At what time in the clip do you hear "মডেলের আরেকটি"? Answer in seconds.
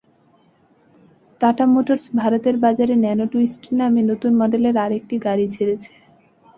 4.41-5.15